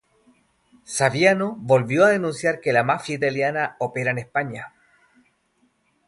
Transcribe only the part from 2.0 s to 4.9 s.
a denunciar que la mafia italiana opera en España